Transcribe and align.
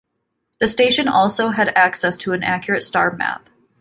The 0.57 0.67
station 0.67 1.07
also 1.07 1.49
had 1.49 1.77
access 1.77 2.17
to 2.17 2.31
an 2.33 2.41
accurate 2.41 2.81
star 2.81 3.15
map. 3.15 3.51